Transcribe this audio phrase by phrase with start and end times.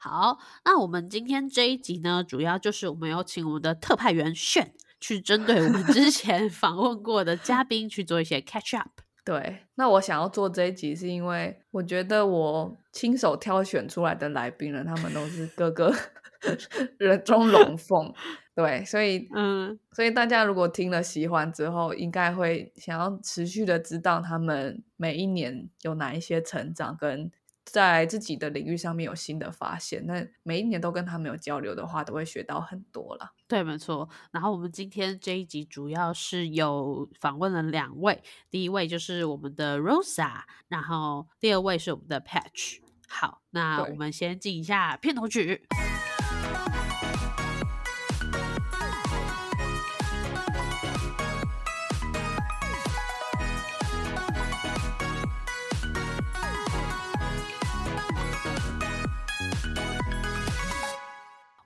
[0.00, 9.00] 好，那我们今天这一集呢，主要就是我们有请我们的特派员炫去针对我们之前 访问过的嘉宾去做一些 catch up。
[9.24, 15.92] 对，那我想要做这一集，是因为我觉得我亲手挑选出来的来宾呢，他们都是各个
[16.98, 18.14] 人中龙凤。
[18.54, 27.32] 对，所以 嗯，所以大家如果听了喜欢之后，应该会想要持续的知道他们每一年有哪一些成长跟。
[27.70, 33.32] 在自己的领域上面有新的发现，那每一年都跟他们有交流的话，都会学到很多了。
[33.46, 34.08] 对，没错。
[34.30, 42.78] 然后我们今天这一集主要是有访问了两位，第一位就是我们的 Rosa，然后第二位是我们的 Patch。
[43.06, 45.66] 好，那我们先进一下片头曲。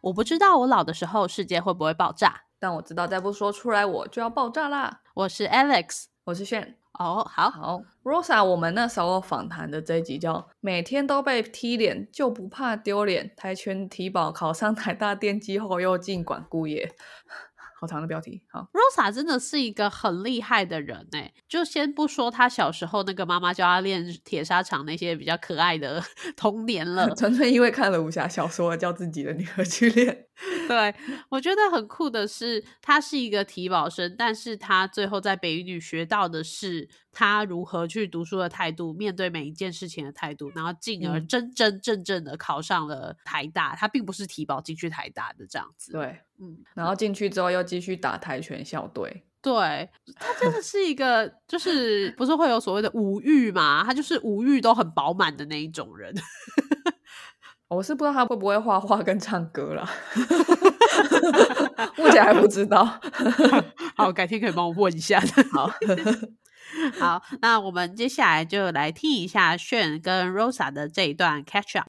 [0.02, 5.00] 我不知道我老的时候世界会不会爆炸，但我知道再不说出来我就要爆炸啦。
[5.14, 6.76] 我是 Alex，我是炫。
[6.98, 16.92] 哦，好好，Rosa，我们那时候访谈的这一集叫“每天都被踢脸就不怕丢脸”，跆拳体保考上台大电机后又进管顾业。
[17.82, 26.00] 好长的标题，好，Rosa 真的是一个很厉害的人哎，就先不说他小时候那个妈妈教他练铁砂掌那些比较可爱的
[26.36, 30.26] 童年了，纯粹因为看了武侠小说叫自己的女儿去练。
[30.68, 30.94] 对
[31.28, 43.74] 我觉得很酷的是，他是一个体保生，但是他最后在北语女学到的是他如何去读书的态度，面对每一件事情的态度，然后进而真真正正的考上了台大。
[43.74, 45.92] 他并不是体保进去台大的这样子。
[45.92, 49.24] 对，嗯，然后进去之后又继续打跆拳校队。
[49.42, 53.82] 对他真的是一个，就是不是会有所谓的五欲嘛？
[53.84, 56.14] 他就是五欲都很饱满的那一种人。
[57.72, 59.88] 我是不知道他会不会画画跟唱歌了，
[61.96, 62.84] 目前还不知道。
[63.96, 65.20] 好，改天可以帮我问一下。
[65.52, 65.70] 好，
[67.00, 71.88] 好，那我们接下来就来听一下炫跟 Rosa 的这一段 catch up。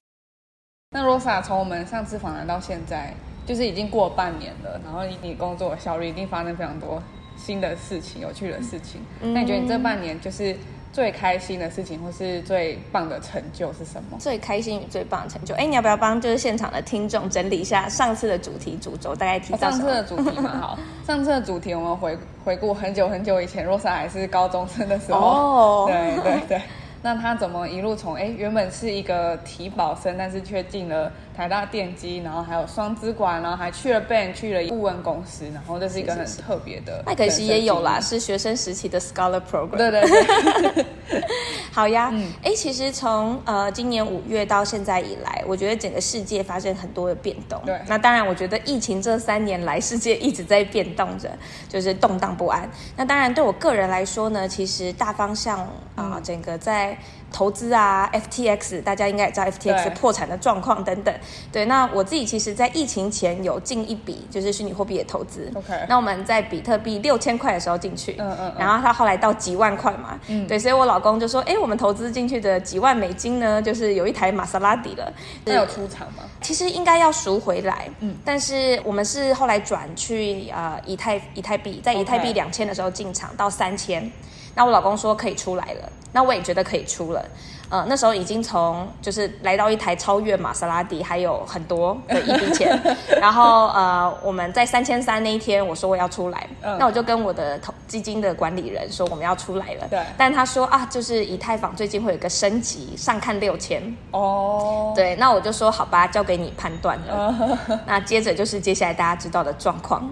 [0.90, 3.14] 那 Rosa 从我们上次访谈到现在，
[3.46, 7.02] 就是已经过半年了，然后你工作效率一定发生非常多
[7.36, 9.00] 新的事情、有趣的事情。
[9.20, 10.56] 那你觉得你这半年就是？
[10.94, 14.16] 最开心的事情或是最棒的成就是什么？
[14.20, 20.56] 最开心与最棒的成就，哎，你要不要帮就是现场的听众整理一下上次的主题主轴，大概提到上次的主题嘛？
[20.60, 26.62] 好， 上次的主题我们回回顾很久很久以前，若莎还是高中生的时候，哦，对对对。
[27.04, 37.02] 那他怎么一路从哎原本是一个体保生，但是却进了台大电机，然后还有双资管，然后还去了 band 去了顾问公司，然后这是一个很特别的。
[37.04, 39.76] 麦可惜也有啦，是学生时期的 scholar program。
[39.76, 40.84] 对对对。
[41.70, 42.10] 好呀，
[42.42, 47.60] 哎，其实从呃今年五月到现在以来，我觉得整个世界发生很多的变动。
[47.66, 47.78] 对。
[47.86, 51.28] 那当然，我觉得疫情这三年来，世界一直在变动着，
[51.68, 52.66] 就是动荡不安。
[52.96, 56.93] 那当然，对我个人来说呢，其实大方向啊，整个在
[57.32, 61.12] 投资啊，FTX，大家应该也知道 FTX 破产的状况等等。
[61.50, 65.50] 对，那我自己其实，在疫情前有进一笔就是虚拟货币的投资。
[65.54, 75.12] OK，那我们在比特币六千块的时候进去，嗯嗯，然后它后来到几万块嘛，嗯，对，所以我老公就说，哎，我们投资进去的几万美金呢，就是有一台玛莎拉蒂了。
[75.44, 76.22] 那有出场吗？
[76.40, 84.08] 其实应该要赎回来，嗯，但是我们是后来转去呃以太以太币，在以太币两千的时候进场到三千。
[84.54, 87.24] 那我老公说可以出来了，那我也觉得可以出了，
[87.68, 92.78] 呃，那时候已经从就是来到一台超越玛莎拉蒂还有很多的一笔钱，
[93.20, 96.46] 然后呃，我们在三千三那一天我说我要出来，
[96.78, 103.82] 那我就跟我的投基金的管理人说我们要出来了，对，但他说啊，就是以太坊最近会有一个升级，上看六千，
[104.12, 110.08] 哦，对，那我就说好吧，交给你判断了， 那接着就是接下来大家知道的状况，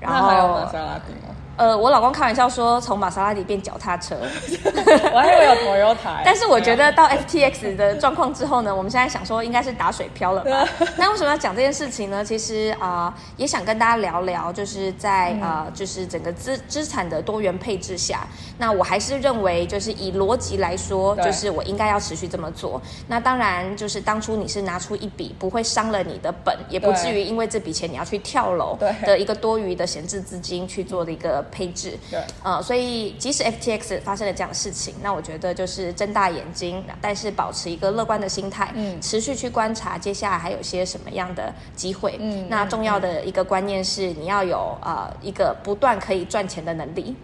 [0.00, 1.34] 然后还有玛莎拉蒂吗？
[1.56, 4.14] 呃，我老公开玩笑说，从玛莎拉蒂变脚踏车，
[5.12, 6.20] 我还以为有头油台。
[6.22, 10.68] 但是我觉得到 FTX 的状况之后呢，我们现在想说应该是打水漂了吧？
[10.98, 12.22] 那为什么要讲这件事情呢？
[12.22, 18.26] 其实啊，也想跟大家聊聊，就是在呃，就是整个资资产的多元配置下，
[18.58, 22.78] 那我还是认为，就是以逻辑来说，就是我应该要持续这么做。
[23.08, 31.45] 那当然，就是当初你是拿出一笔不会伤了你的本，也不至于因为这笔钱你要去跳楼的一个多余的闲置资金去做的一个。
[31.50, 31.98] 配置。
[32.10, 42.16] 对，呃，所以即使 FTX 发生了这样的事情，那我觉得就是睁大眼睛，但是保持一个乐观的心态，嗯，持续去观察接下来还有些什么样的机会。
[42.20, 47.14] 嗯，那重要的一个观念是，你要有呃一个不断可以赚钱的能力，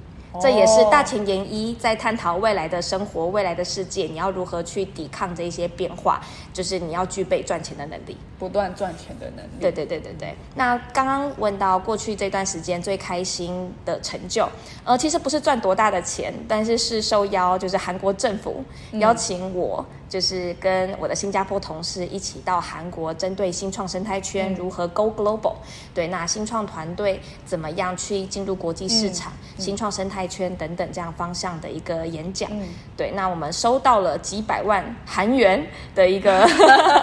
[0.40, 6.20] 这也是大前研一在探讨未来的生活、未来的世界，你要如何去抵抗这一些变化，
[6.52, 8.16] 就是你要具备赚钱的能力。
[8.42, 9.50] 不断赚钱的能力。
[9.60, 10.34] 对对对对对。
[10.56, 14.48] 那刚刚问到过去这段时间最开心的成就，
[14.82, 19.86] 呃，其实不是赚多大的钱，但是是受邀，就是韩国政府邀请我。
[20.12, 25.54] 就是跟我的新加坡同事一起到韩国，针对新创生态圈如何 go global，
[25.94, 32.50] 对，那新创团队怎么样去进入国际市场、新创生态圈等等这样方向的一个演讲，
[32.94, 36.46] 对，那我们收到了几百万韩元的一个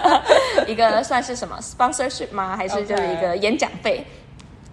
[0.68, 2.56] 一个算是什么 sponsorship 吗？
[2.56, 4.04] 还是就是一个演讲费？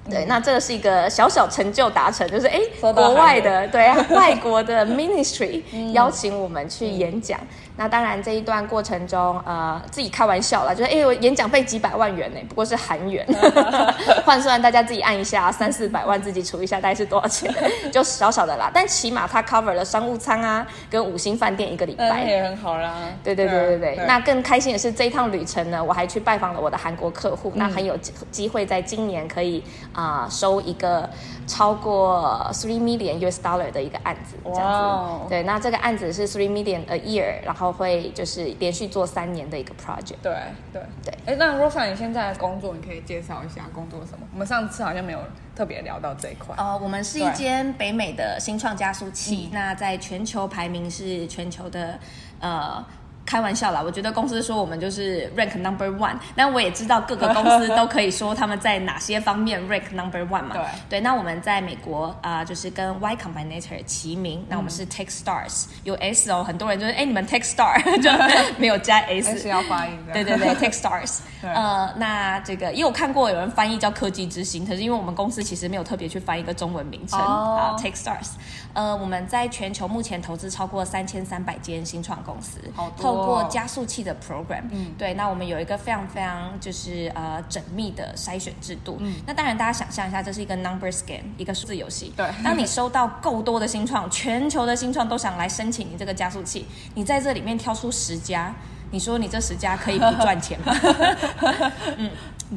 [0.10, 5.62] 对，那这个是一个小小成就达成，就是哎，国外的对外国的 ministry
[5.94, 7.40] 邀请我们去演讲。
[7.80, 13.24] 那当然，这一段过程中，呃，自己开玩笑了，就是哎，我演讲费几百万元呢，不过是韩元，
[14.26, 17.54] 换算大家自己按一下，三四百万自己除一下，大概是多少钱？
[17.94, 22.96] 就小小的啦，但起码它 cover 了商务舱啊，跟五星饭店一个礼拜，也很好啦。
[23.24, 27.96] 对对对对对，那更开心的是这一趟旅程呢，我还去拜访了我的韩国客户，那很有
[28.32, 29.64] 机会在今年可以
[29.98, 31.10] 啊收一个。
[31.50, 35.30] 超过 three million US dollar 的一个案子，这样子。
[35.30, 40.18] 对，那这个案子是 three million a year，然后会就是连续做三年的一个 project。
[40.22, 40.36] 对
[40.74, 41.14] 对对。
[41.26, 44.28] 哎，那 Rosa，你现在的工作你可以介绍一下工作什么？
[44.34, 45.20] 我们上次好像没有
[45.56, 46.54] 特别聊到这一块。
[46.58, 51.98] 哦，我们是一间北美的新创加速器，那在全球排名是全球的
[52.42, 52.84] 呃。
[53.28, 60.54] 开玩笑啦，我觉得公司说我们就是 rank number one，那我也知道各个公司都可以说他们在哪些方面 rank number one 嘛。
[60.54, 68.10] 对对，那我们在美国啊，就是跟 Y Combinator 齐名，那我们是 Tech Stars，有 S 哦，很多人就是哎，你们 Tech Star 就
[68.58, 70.00] 没有加 S，是要发音。
[70.14, 71.18] 对对对，Tech Stars。
[71.44, 78.30] 呃，那这个也有看过有人翻译叫科技之星，可是因为我们公司其实没有特别去翻一个中文名称啊，Tech Stars。
[78.74, 82.60] 呃，我们在全球目前投资超过三千三百间新创公司，
[83.02, 88.98] 透过加速器的 program，嗯，对，那我们有一个非常非常就是呃缜密的筛选制度。
[89.00, 92.14] 嗯，那当然大家想象一下，这是一个 number scan，一个数字游戏。
[92.16, 96.66] 对， 当你收到够多的新创，全球的新创都想来申请你这个加速器，
[96.96, 98.54] 你在这里面挑出十家，
[98.92, 100.76] 你说你这十家可以不赚钱吗？
[101.98, 102.12] 嗯。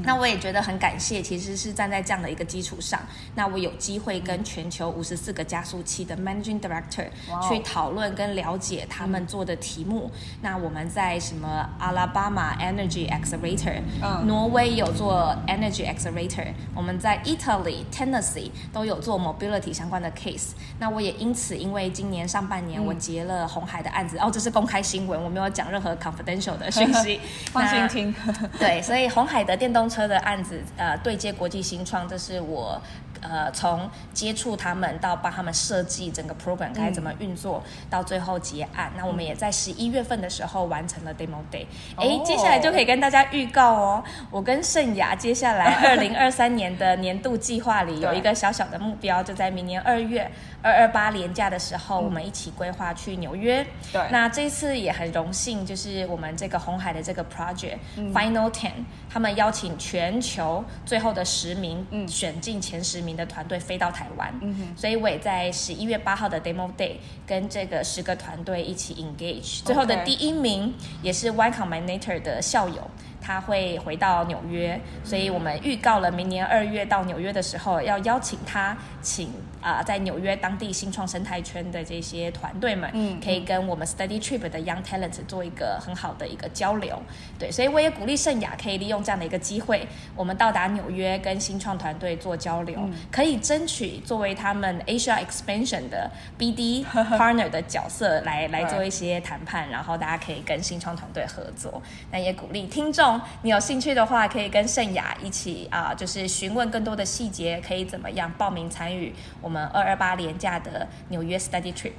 [0.05, 3.01] 那我也觉得很感谢，其实是站在这样的一个基础上，
[3.35, 7.07] 那我有机会跟全球五十四个加速器的 managing director
[7.49, 10.11] 去讨论跟了解他们做的题目。
[10.43, 13.81] 那我们在什么阿拉巴马 energy accelerator，
[14.27, 20.51] 挪威有做 energy accelerator，我们在 Italy Tennessee 都有做 mobility 相关的 case。
[20.79, 27.21] 那我也因此，因为今年上半年我结了红海的案子，哦，这是公开新闻，我没有讲任何 confidential 的讯息，
[27.53, 28.15] 放心听。
[28.59, 32.81] 对，所以红海的电动车的案子，呃，对接国际新创，这是我。
[33.23, 38.91] 呃，从接触他们到帮他们设计整个 program 该怎么运作，到最后结案。
[38.97, 41.67] 那我们也在十一月份的时候完成了 demo day。
[41.97, 50.31] 哎，接下来就可以跟大家预告哦，我跟盛雅接下来 二零二三年的年度计划里有一个小小的目标，就在明年二月
[50.63, 53.63] 二二八年假的时候，我们一起规划去纽约。
[53.93, 57.77] 对，那这次也很荣幸，就是我们这个红海的这个 project
[58.15, 58.71] final ten，
[59.11, 63.11] 他们邀请全球最后的十名嗯选进前十名。
[63.11, 66.93] 的团队飞到台湾，嗯所以我也在十一月八号的 demo day
[67.27, 70.73] 跟这个十个团队一起 engage，最后的第一名
[71.03, 72.89] 也是 Y Combinator 的校友。
[73.31, 87.01] 他会回到纽约，所以我们预告了明年二月到纽约的时候，要邀请他，请啊在纽约当地新创生态圈的这些团队们，嗯，可以跟我们 Study Trip 的 Young Talent 做一个很好的一个交流。
[87.39, 92.81] 对，所以我也鼓励盛雅可以利用这样的一个机会，我们到达纽约跟新创团队做交流，
[93.13, 96.85] 可以争取作为他们 Asia Expansion 的 BD
[97.17, 101.81] Partner 的角色来来做一些谈判，然后大家可以跟新创团队合作。
[102.11, 103.20] 那也鼓励听众。
[103.43, 111.93] 你有兴趣的话，可以跟盛雅一起啊，就是询问更多的细节，可以怎么样报名参与我们二二八廉价的纽约 study trip。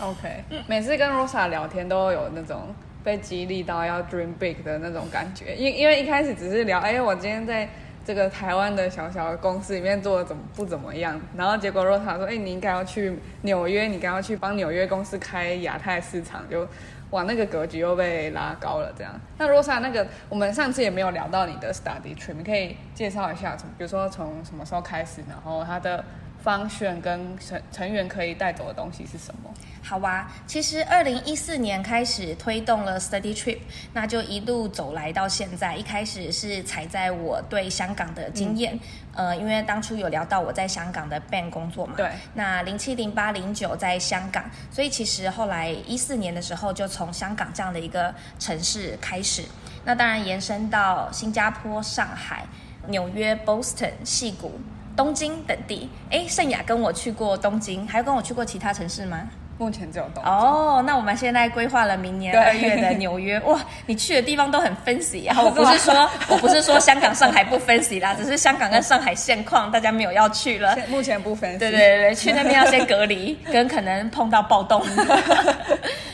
[0.00, 7.68] OK，每次跟 Rosa 聊天都有那种被激励到要 dream big 的那种感觉，因因为一开始只是聊，哎，我今天在
[8.08, 16.66] 这个台湾的小小的公司里面做的怎么不怎么样，然后结果 Rosa 说，哎，你应该要去纽约，你该要去帮纽约公司开亚太市场，就。
[17.10, 19.12] 哇，那个格局又被拉高了，这样。
[19.36, 26.02] 那 Rosa，那个我们上次也没有聊到你的 study trip，你可以介绍一下，从比如说从什么时候开始，然后它的
[26.42, 29.50] 方选跟成成员可以带走的东西是什么？
[29.82, 33.58] 好啊，其实二零一四年开始推动了 study trip，
[33.94, 35.74] 那就一路走来到现在。
[35.74, 38.78] 一开始是踩在我对香港的经验，
[39.14, 42.10] 呃，因为当初有聊到我在香港的 band 工作嘛，对。
[42.34, 49.44] 那零七零八零九在香港，所以其实后来一四年的时候就从香港这样的一个城市开始。
[49.84, 52.44] 那当然延伸到新加坡、上海、
[52.88, 54.60] 纽约、Boston、戏谷、
[54.94, 55.88] 东京等地。
[56.10, 59.28] 哎，盛雅跟我去过东京，还有跟我去过其他城市吗？
[59.58, 63.38] 目前只有东哦，那我们现在规划了明年二月的纽约。
[63.44, 65.36] 哇，你去的地方都很 fancy 啊！
[65.42, 70.78] 我不是说 我不是说香港、上海不 fancy 啦，只是香港跟上海现况，大家没有要去了。
[70.88, 71.58] 目前不 fancy。
[71.58, 74.80] 对对对，去那边要先隔离，跟可能碰到暴动。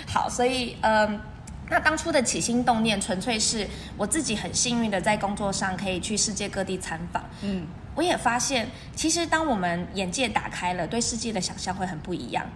[0.07, 1.21] 好，所以嗯，
[1.69, 3.67] 那当初的起心动念，纯粹是
[3.99, 7.23] 我自己很幸运的在工作上可以去世界各地参访。
[7.43, 12.47] 嗯，我也发现，其实当我们眼界打开了，对世界的想象会很不一样。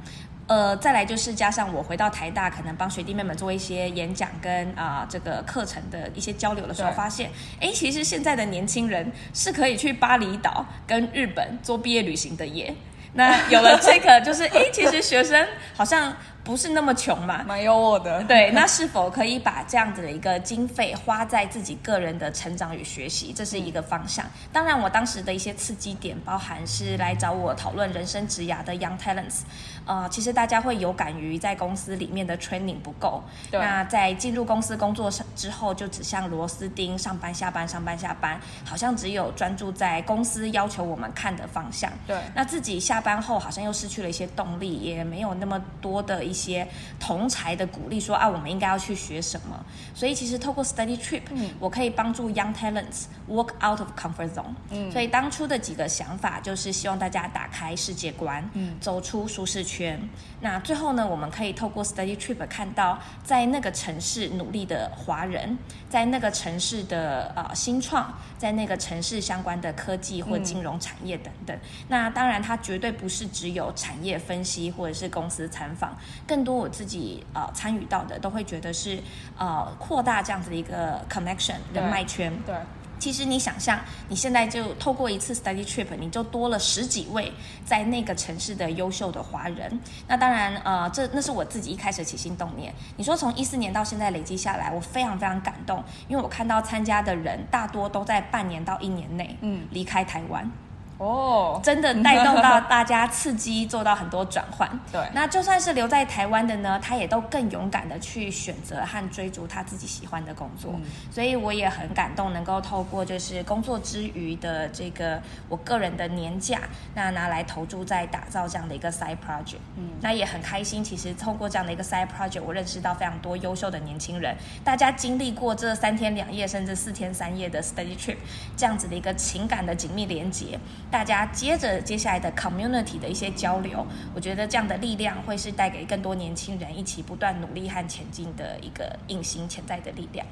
[0.48, 12.74] 呃，再来就是加上我回到台大，可能帮学弟妹们做一些演讲跟啊这个课程的一些交流的时候，发现，哎，其实现在的年轻人是可以去巴厘岛跟日本做毕业旅行的耶。
[13.12, 16.16] 那有了这个，就是哎，其实学生好像。
[16.44, 18.24] 不是那么穷嘛，蛮优渥的。
[18.24, 24.24] 对，那是否可以把这样子的一个经费花在自己个人的成长与学习，这是一个方向。
[24.50, 29.40] 当然，我当时的一些刺激点，包含是来找我讨论人生职涯的 Young Talents。
[29.88, 33.22] 呃，其实大家会有感于在公司里面的 training 不够。
[33.50, 41.92] 那在进入公司工作之后，就只像螺丝钉，上班下班，上班下班，好像只有专注在公司要求我们看的方向。
[42.06, 42.16] 对。
[42.34, 46.38] 那自己下班后，好像又失去了一些动力，也没有那么多的一。
[46.38, 46.64] 些
[47.00, 49.58] 同才的鼓励，说啊，我们应该要去学什么？
[49.92, 51.22] 所以其实透过 study trip，
[51.58, 54.54] 我可以帮助 young talents work out of comfort zone。
[54.70, 60.00] 嗯，所以当初的几个想法就是希望大家打开世界观，嗯，走出舒适圈。
[60.40, 65.56] 那最后呢，我们可以透过 study trip 看到在那个城市努力的华人，
[65.88, 71.56] 在那个城市的呃新创，在那个城市相关的科技或金融产业等等。
[71.88, 75.96] 那当然，它绝对不是只有产业分析或者是公司参访。
[76.26, 78.98] 更多我自己呃参与到的，都会觉得是
[79.36, 82.32] 呃扩大这样子的一个 connection 人脉圈。
[82.44, 82.54] 对，
[82.98, 83.78] 其实你想象，
[84.08, 87.32] 你现在就透过一次 study trip，你就多了十几位
[87.64, 89.80] 在那个城市的优秀的华人。
[90.06, 92.74] 那当然呃，这那是我自己一开始起心动念。
[92.96, 100.50] 你说从一四年到现在累积下来，我非常非常感动，因为我看到参加的人大多都在半年到一年内嗯离开台湾。
[100.98, 104.68] 哦，真的带动到大家，刺激做到很多转换。
[104.92, 110.74] 对，那就算是留在台湾的呢，他也都更勇敢的去选择和追逐他自己喜欢的工作。
[111.10, 116.58] 所以我也很感动，能够透过就是工作之余的这个我个人的年假，
[116.94, 119.58] 那拿来投注在打造这样的一个 side project。
[119.76, 120.82] 嗯，那也很开心。
[120.82, 128.16] 其实通过这样的一个 side project，我认识到非常多优秀的年轻人，大家经历过这三天两夜甚至四天三夜的 study trip，
[128.56, 130.58] 这样子的一个情感的紧密连接。
[130.90, 140.26] 大家接着接下来的 community 的一些交流，我觉得这样的力量会是带给更多年轻人一起不断努力和前进的一个隐形潜在的力量。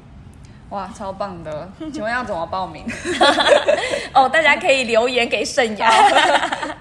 [0.70, 1.70] 哇，超棒的！
[1.92, 2.84] 请问要怎么报名？
[4.12, 5.88] 哦，大家可以留言给盛瑶，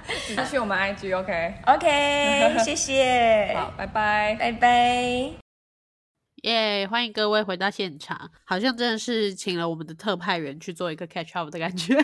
[0.10, 3.54] 私 去我们 IG，OK？OK， 谢谢。
[3.56, 4.72] 好，拜拜，拜拜。
[6.44, 11.96] 耶，欢迎各位回到现场，好像真的是请了我们的特派员去做一个 catch up 的感觉。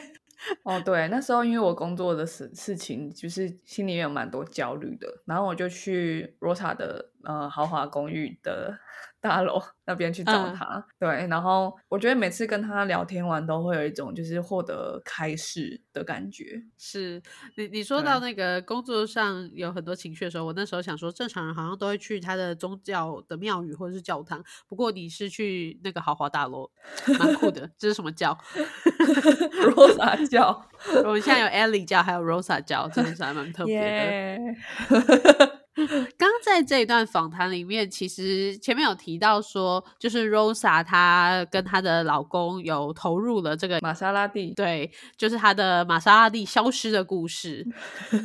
[0.63, 8.77] 哦，对，那时候因为我工作的事事情，就是心里面有蛮多焦虑的，然后我就去 Rota 的呃豪华公寓的。
[9.21, 16.59] 大楼那边去找他，对，然后我觉得每次跟他聊天完都会有一种就是获得开示的感觉。
[16.75, 17.21] 是
[17.55, 26.71] 你你说到那个工作上有很多情绪的时候，我那时候想说，正常人好像都会去他的宗教的庙宇或者是教堂，不过你是去那个豪华大楼，
[27.19, 27.69] 蛮酷的。
[27.77, 28.35] 这是什么教？
[29.75, 30.67] Rosa 教。
[31.05, 34.39] 我们现在有 Ellie 教，还有 Rosa 教，真的是还蛮特别
[34.89, 35.60] 的。
[36.17, 47.65] 刚在这一段访谈里面，其实前面有提到说，就是 Rosa 她跟她的老公有投入了这个玛莎拉蒂，对，就是她的玛莎拉蒂消失的故事。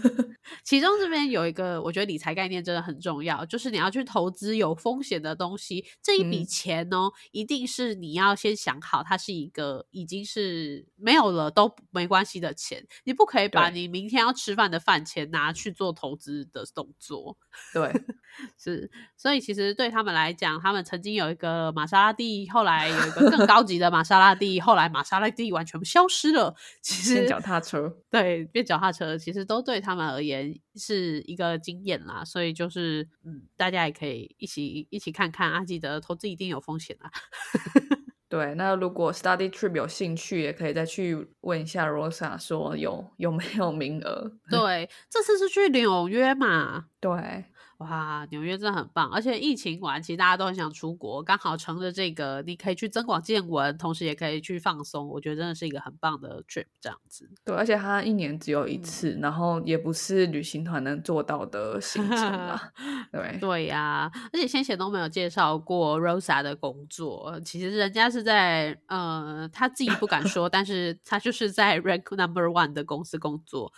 [0.62, 17.35] 其中这边有一个，我觉得理财概念真的很重要，就是你要去投资有风险的东西，这一笔钱哦，一定是你要先想好，它是一个已经是没有了都没关系的钱，你不可以把你明天要吃饭的饭钱拿去做投资的动作。
[17.72, 17.90] 对，
[18.58, 26.54] 是，所以其实对他们来讲，他们曾经有一个玛莎拉蒂，后来有一个更高级的玛莎拉蒂，后来玛莎拉蒂完全消失了。
[26.82, 32.22] 其实脚踏车， 对，变脚踏车，其实都对他们而言是一个经验啦。
[32.24, 37.10] 所以就是，嗯，大家也可以一起一起看看啊，记得投资一定有风险啊。
[38.28, 44.32] 对，那如果 study trip 有兴趣，也可以再去问一下 Rosa，说有有没有名额。
[44.50, 46.86] 对，这次是去纽约嘛？
[47.00, 47.44] 对。
[47.78, 57.28] 哇，纽约真的很棒，而且疫情完，其实大家都很想出国，刚好乘着这个，你可以去增广见闻，同时也可以去放松，我觉得真的是一个很棒的 trip，这样子。
[57.44, 62.58] 对，而且它一年只有一次，然后也不是旅行团能做到的行程啊。
[63.12, 73.70] 对对呀，而且先前都没有介绍过 Rosa 的工作，其实人家是在呃，他自己不敢说，但是 他就是在 Rank Number One 的公司工作。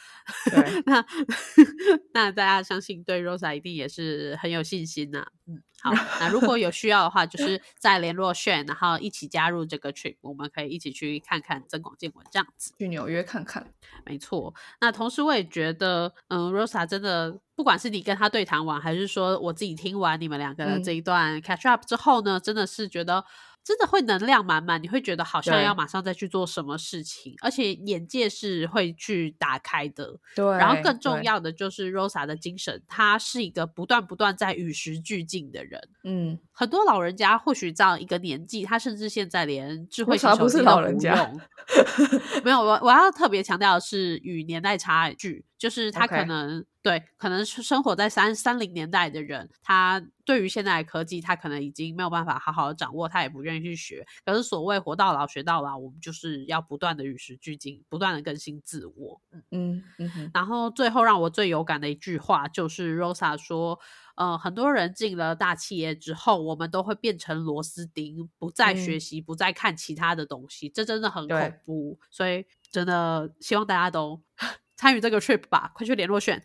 [0.53, 1.05] 对， 那
[2.15, 3.88] 那大家相信对 Rosa 一定也。
[3.89, 5.91] 是很有信心呐，嗯，好，
[6.21, 13.67] 那如果有需要的话，就是再联络炫，然后一起加入这个 trip，我们可以一起去看看增广见闻这样子，去纽约看看，
[14.05, 14.55] 没错。
[14.81, 23.25] 那同时我也觉得，嗯，Rosa 真的，不管是你跟他对谈完，还是说我自己听完你们两个的这一段 catch up 之后呢，真的是觉得。
[23.69, 30.19] 真的会能量满满，你会觉得好像要马上再去做什么事情，而且眼界是会去打开的。
[30.35, 35.87] 对，然后更重要的就是 Rosa 的精神，他是一个不断不断在与时俱进的人。
[36.03, 41.41] 嗯，很多老人家或许这样一个年纪，他甚至现在连智慧型手机都不用。
[42.43, 45.45] 没有，我我要特别强调的是与年代差距。
[45.59, 54.07] 就是他可能对，可能是生活在三三零年代的人，他对于现在的科技，他可能已经没有办法好好的掌握，他也不愿意去学。
[54.25, 59.21] 可是所谓活到老学到老，我们就是要不断的与时俱进，不断的更新自我。
[59.51, 60.31] 嗯嗯。
[60.33, 63.79] 然后最后让我最有感的一句话就是 Rosa 说
[64.17, 71.99] ：“呃，很多人进了大企业之后，我们都会变成螺丝钉，不再学习，不再看其他的东西，这真的很恐怖。
[72.11, 74.23] 所以真的希望大家都。”
[74.79, 76.41] 参与这个 trip 吧，快去联络选，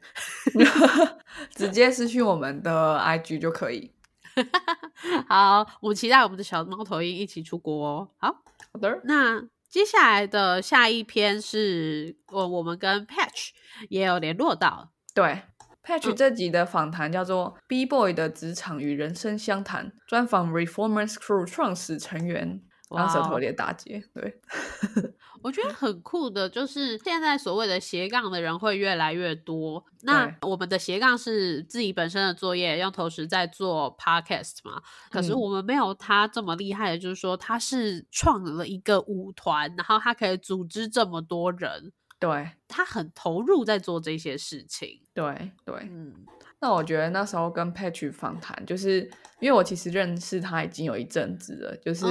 [1.53, 3.93] 直接私讯我们的 IG 就可以。
[5.29, 8.09] 好，我们期待我们的小猫头鹰一起出国哦。
[8.17, 8.99] 好，好的。
[9.03, 13.49] 那接下来的下一篇是我我们跟 Patch
[13.89, 14.89] 也有联络到。
[15.13, 15.43] 对
[15.85, 22.63] ，Patch 这集的访谈叫做 B Boy 的职场与人生相谈，专访 Reformers Crew 创始成员。
[22.95, 24.41] 让舌头有点打结，对。
[25.43, 29.83] 我觉得很酷的，就是现在所谓的斜杠的人会越来越多。
[30.03, 34.81] 那我们的斜杠是自己本身的作业，用同时在做 podcast 嘛。
[35.09, 41.91] 可是我们没有他这么厉害的，就是说他是创了一个舞团，然后他可以组织这么多人。
[42.19, 45.01] 对，他很投入在做这些事情。
[45.13, 46.13] 对对，嗯。
[46.59, 49.01] 那我觉得那时候跟 Patch 访谈，就是
[49.41, 52.05] 因为我其实认识他已经有一阵子了，就是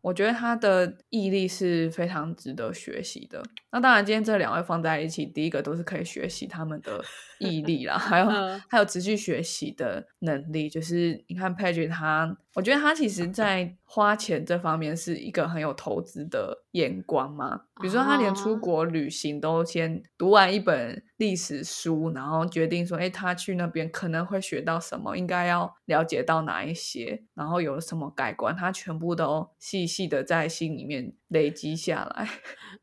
[0.00, 3.42] 我觉得他的毅力是非常值得学习的。
[3.72, 7.04] 那当然，今天这两位放在一起，第一个都是可以学习他们的
[7.40, 8.26] 毅力啦，还有
[8.68, 10.70] 还有持续学习的能力。
[10.70, 12.36] 就是你看 Patch 他。
[12.54, 17.54] 我觉得他其实，在花钱这方面是一个很有投资的眼光嘛。
[17.82, 32.28] 比如说，他连出国旅行都先读完一本历史书，然后决定说，哎，他去那边可能会学到什么，应该要了解到哪一些，然后有什么改观，他全部都细细的在心里面累积下来。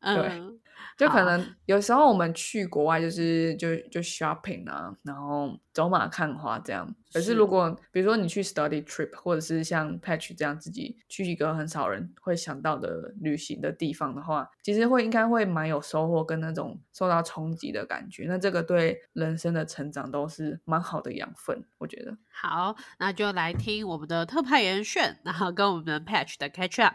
[0.14, 0.63] 对。
[0.96, 6.94] 就可能有时候我们去国外就是就就 shopping 啊，然后走马看花这样。
[7.12, 18.26] 可是如果比如说你去 study trip，或者是像 Patch 这样自己去一个很少人会想到的旅行的地方的话，其实会应该会蛮有收获跟那种受到冲击的感觉。
[18.28, 22.16] 那这个对人生的成长都是蛮好的养分，我觉得。
[22.32, 26.94] 好，那就来听我们的特派员炫，然后跟我们的 Patch 的 catch up，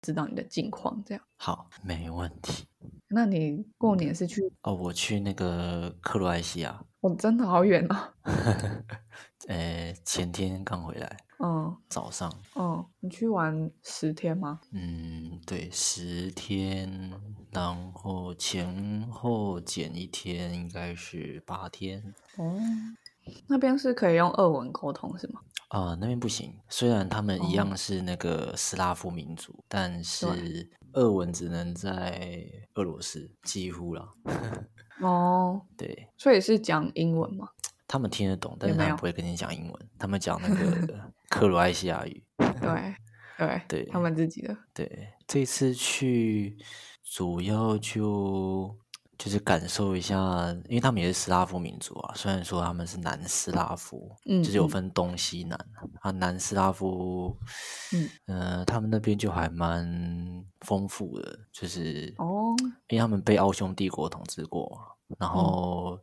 [0.00, 1.24] 知道你的近况这样。
[1.36, 2.66] 好，没问题。
[3.12, 4.40] 那你过年是去？
[4.62, 6.80] 哦，我去那个克罗埃西亚。
[7.00, 7.96] 哦，真的好远哦。
[9.48, 11.16] 呃，前天刚回来。
[11.38, 11.76] 嗯。
[11.88, 12.32] 早上。
[12.54, 14.60] 嗯，你去玩十天吗？
[14.70, 17.10] 嗯，对，十天，
[17.50, 22.14] 然后前后减一天，应该是八天。
[22.36, 22.60] 哦，
[23.48, 25.40] 那边是可以用俄文沟通是吗？
[25.70, 26.54] 啊，那边不行。
[26.68, 30.70] 虽然他们一样是那个斯拉夫民族，但是。
[30.94, 34.14] 俄文只能在俄罗斯，几乎了。
[35.00, 37.48] 哦，对，所以是讲英文吗？
[37.86, 42.22] 他们听得懂，但是他们不会跟你讲英文，他们讲那个 克罗埃西亚语。
[42.38, 42.94] 对，
[43.38, 44.56] 对，对，他们自己的。
[44.74, 46.56] 对，这次去
[47.02, 48.76] 主要就。
[49.22, 50.16] 就是感受一下，
[50.66, 52.14] 因为他们也是斯拉夫民族啊。
[52.16, 55.58] 虽然说他们是南斯拉夫，嗯，就是有分东西南
[56.00, 56.10] 啊。
[56.10, 57.36] 南斯拉夫，
[57.92, 59.86] 嗯，呃，他们那边就还蛮
[60.60, 62.56] 丰富的，就是哦，
[62.88, 66.00] 因为他们被奥匈帝国统治过，然后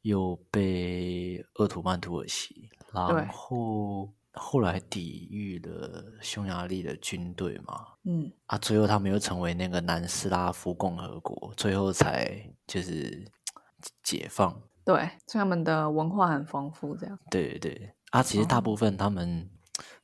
[0.00, 4.08] 又被鄂图曼土耳其，然后。
[4.34, 8.32] 后来抵御了匈牙利的军队嘛，嗯。
[8.46, 13.24] 啊，最后他们又成为那个南斯拉夫共和国，最后才就是
[14.02, 14.60] 解放。
[14.84, 17.18] 对，所以他们的文化很丰富，这样。
[17.30, 17.94] 对对。
[18.10, 19.50] 啊，其实大部分他们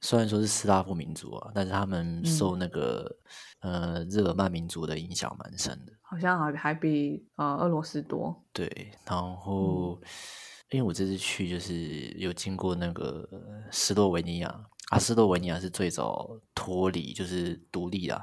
[0.00, 3.08] 虽然说是斯拉夫民族啊，但是他们受那个
[3.60, 8.44] 呃日耳曼民族的影响蛮深的，好像还还比呃俄罗斯多。
[8.52, 10.00] 对，然后
[10.70, 13.28] 因为我这次去就是有经过那个
[13.70, 14.48] 斯洛维尼亚，
[14.90, 18.22] 啊，斯洛维尼亚是最早脱离就是独立啊。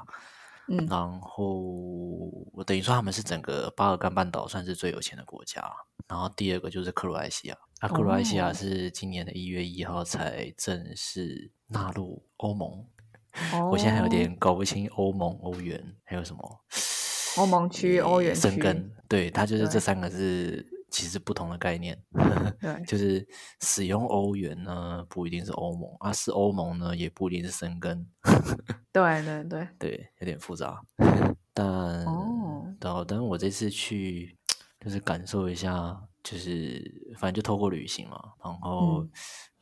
[0.70, 1.62] 嗯，然后
[2.52, 5.62] 我等于说他们是整个巴尔干半岛算是最有钱的国家。
[6.06, 12.84] 然后第二个就是克罗埃西亚，啊，克罗埃西亚是今年的一月一号才正式纳入欧盟。
[13.70, 16.60] 我现在还有点搞不清欧盟、欧元还有什么。
[17.36, 22.00] 欧盟区、欧元生根，对，它就是这三个是其实不同的概念。
[22.60, 23.26] 对， 就是
[23.60, 28.06] 使用欧元呢，不一定是欧盟啊，是欧盟呢，也不一定是生根。
[28.92, 30.80] 对对对 对，有点复杂。
[31.52, 31.66] 但
[32.04, 34.36] 哦，等等，我这次去
[34.80, 39.06] 就是感受一下，就是反正就透过旅行嘛，然后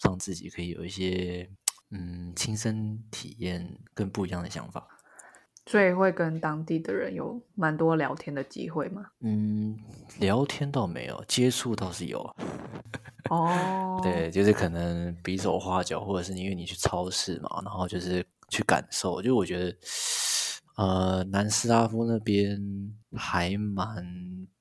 [0.02, 1.48] 让自己可以有一些
[1.90, 4.86] 嗯亲身体验更不一样的想法。
[5.66, 9.04] 所以会跟当地的人有蛮多聊天的机会吗？
[9.20, 9.76] 嗯，
[10.20, 12.18] 聊天倒没有，接触倒是有。
[13.30, 19.20] 哦， 对，就是可能比手画脚，或者是因为你去超市嘛，然后就是去感受。
[19.20, 19.76] 就我觉得，
[20.76, 22.60] 呃，南斯拉夫那边
[23.16, 24.06] 还蛮，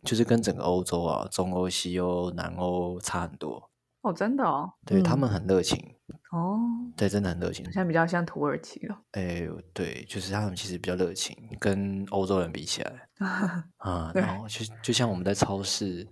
[0.04, 3.70] 就是跟整个欧洲啊，中欧、西欧、南欧差很多。
[4.02, 5.96] 哦，真的哦，对他们很热情
[6.36, 6.60] 哦，
[6.98, 8.98] 对，真的很热情，现在比较像土耳其了。
[9.12, 13.08] 哎，对，就是他们其实比较热情，跟欧洲人比起来
[13.78, 16.06] 啊，然后就就像我们在超市，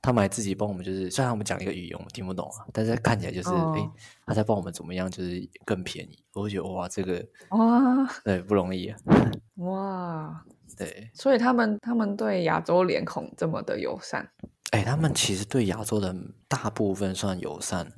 [0.00, 3.90] 他们还自己帮我们，就是虽然我们讲一个语言我们听不懂啊，但是看起来就是哎，
[4.24, 6.18] 他在帮我们怎么样，就是更便宜。
[6.32, 8.98] 我觉得哇，这个哇，对，不容易啊，
[9.56, 10.44] 哇，
[10.78, 14.26] 对，所以他们他们对亚洲脸孔这么的友善。
[14.70, 17.90] 哎，他们其实对亚洲人大部分算友善，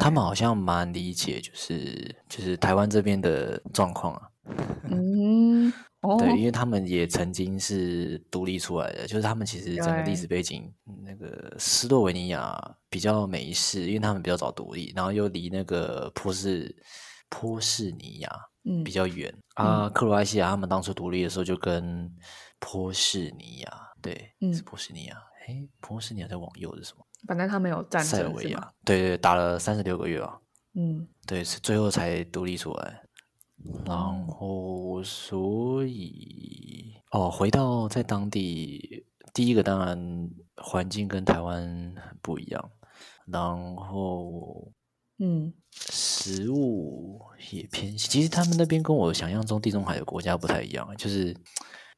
[0.00, 4.28] 他们好像蛮理解，就是就是台湾这边的状况啊。
[4.90, 5.72] 嗯，
[6.18, 12.58] 对，因为他们也曾经是独立出来的，就是他们其实整个历史背景，那个斯洛维尼亚
[12.90, 16.74] 比较美式，因为他们比较早独立，然后又离那个波士
[17.28, 18.30] 波士尼亚
[18.84, 19.88] 比较远啊。
[19.88, 22.10] 克罗埃西亚他们当初独立的时候就跟
[22.58, 25.16] 波士尼亚，对，是波士尼亚。
[25.46, 27.06] 哎，波士尼亚在往右是什么？
[27.26, 28.72] 反正他们有战争，塞尔维亚。
[28.84, 30.38] 对对，打了三十六个月啊。
[30.74, 33.02] 嗯，对，是最后才独立出来。
[33.86, 42.70] 然后，所以哦，回到在当地，第一个当然环境跟台湾不一样。
[43.26, 43.42] 然
[43.76, 44.70] 后，
[45.18, 47.20] 嗯，食物
[47.52, 51.34] 也偏，其实他们那边跟我想象中地中海的国家不太一样，就是。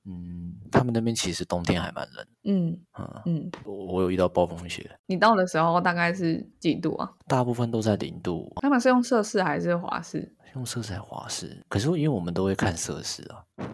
[0.09, 2.27] 嗯，他们那边其实冬天还蛮冷。
[2.45, 4.89] 嗯嗯嗯，我我有遇到暴风雪。
[5.07, 7.11] 你到的时候大概是几度啊？
[7.27, 8.53] 大部分都在零度。
[8.63, 10.33] 他们是用摄氏还是华氏？
[10.55, 11.61] 用摄氏还是华氏？
[11.69, 13.43] 可是因为我们都会看摄氏啊。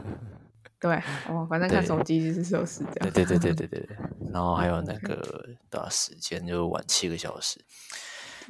[0.80, 0.96] 对
[1.28, 3.12] 哦，反正看手机就是摄氏这样。
[3.12, 3.96] 对对对对对对 对。
[4.32, 7.60] 然后还有那个的时间就晚七个小时。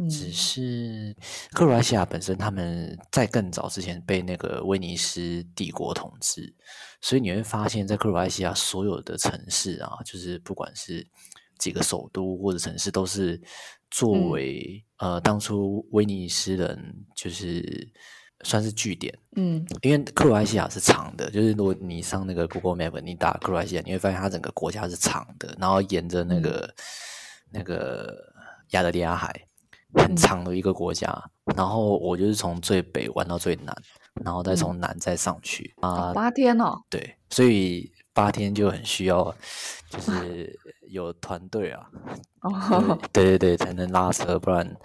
[0.09, 1.15] 只是
[1.53, 6.55] 克罗埃西亚本身，他们在更早之前被那个威尼斯帝国统治，
[7.01, 11.07] 所以你会发现在克罗埃西亚所有的城市啊，就是不管是
[11.59, 13.41] 几个首都或者城市，都是
[13.91, 17.87] 作为呃当初威尼斯人就是
[18.45, 19.17] 算是据点。
[19.37, 26.75] 嗯，因为克罗埃西亚是长的，就是如果你上那个 Google Map，你打克罗埃西亚，你会发现它整个国家是长的，然后沿着那个
[27.51, 28.17] 那个
[28.71, 29.33] 亚得里亚海。
[29.95, 31.13] 很长的一个国家，
[31.57, 33.77] 然后我就是从最北玩到最南，
[34.25, 39.35] 然后再从南再上去啊，八天哦，对，所以八天就很需要，
[39.91, 41.87] 就是有团队啊，
[42.41, 44.77] 哦，对对对，才能拉车，不然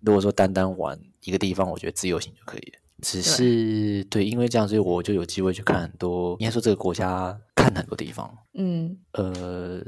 [0.00, 2.78] 如果说单单玩一个地方，我觉得自由行就可以了。
[3.02, 7.38] 只是对，因为这样，所以我就有机会去看很多，应该说这个国家
[7.70, 9.82] 看很多地方，嗯，呃。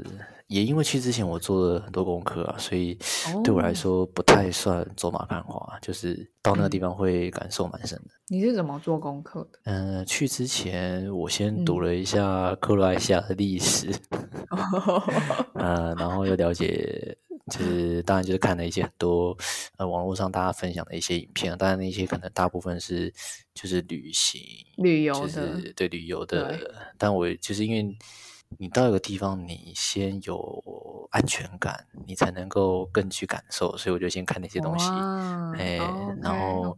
[0.47, 2.97] 也因为去之前我做了很多功课啊，所以
[3.43, 8.11] 对我来说不太算走马看花，就是到那个地方会感受蛮深的。
[8.29, 9.59] 你是怎么做功课的？
[9.65, 13.93] 嗯，去之前我先读了一下克罗埃西亚的历史，
[15.55, 17.17] 呃，然后又了解，
[17.49, 19.37] 就是当然就是看了一些很多
[19.77, 23.13] 呃网络上大家分享的一些影片，当然那些可能大部分是
[23.53, 24.41] 就是旅行
[24.77, 27.97] 旅游的，对旅游的，但我就是因为。
[28.59, 33.75] 你到一个地方，你先有安全感，你才能够更去感受。
[33.75, 34.89] 所以我就先看那些东西，
[35.59, 35.75] 哎，
[36.21, 36.77] 然后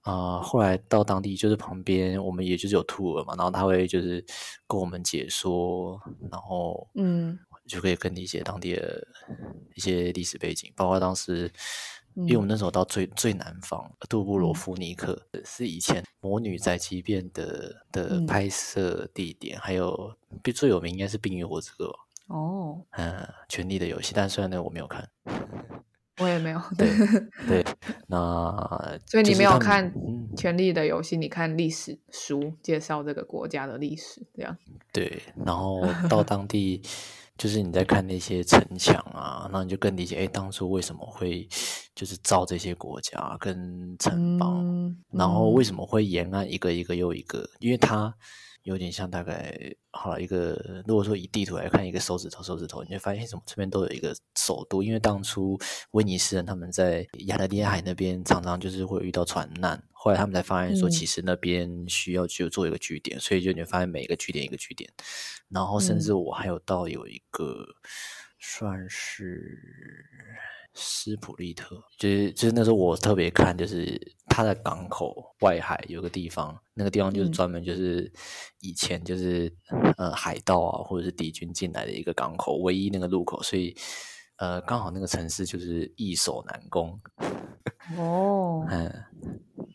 [0.00, 4.24] 啊，后来到当地就是旁边，我们也就是有 tour 嘛，然后他会就是
[4.66, 9.06] 跟我们解说，然后嗯，就可以更理解当地的
[9.74, 11.50] 一些历史背景，包括当时，
[12.14, 20.16] 因为我们那时候到最最南方杜布罗夫尼克是以前魔女宅急便的的拍摄地点，还有
[20.54, 21.86] 最有名应该是《冰与火之歌》
[22.34, 23.16] 哦，嗯，
[23.48, 25.08] 《权力的游戏》，但虽然那个我没有看。
[26.20, 26.88] 我也没有， 对
[27.48, 27.64] 对，
[28.06, 29.90] 那所以你没有看
[30.36, 34.56] 《权力的游戏》，你看历史书介绍这个国家的历史，这样
[34.92, 35.22] 对。
[35.44, 36.82] 然后到当地，
[37.42, 41.48] 就是你在看那些城墙啊，那你就更理解，哎，当初为什么会
[41.92, 48.14] 就是造这些国家跟城邦，然后为什么会沿岸一个一个又一个，因为它。
[48.62, 49.54] 有点像大概
[49.90, 55.58] 好了一个，如果说以地图来看，一个手指头手指头，你就发现怎么这边都有一个首都，因为当初
[55.92, 64.90] 威尼斯人他们在亚得里亚海那边常常就是会遇到船难，后来他们才发现说其实那边需要去做一个据点，所以就你发现每一个据点一个据点，
[65.48, 67.66] 然后甚至我还有到有一个
[68.38, 69.58] 算是。
[70.74, 78.10] 斯普利特就是就是那时候我特别看，就是它的港口外海有个地方，那个地方就是专门就是
[78.60, 79.54] 以前就是
[79.98, 83.76] 呃海盗啊或者是敌军进来的一个港口，唯一那个路口，所以
[84.38, 86.98] 呃刚好那个城市就是易守难攻。
[87.98, 88.90] 哦，嗯，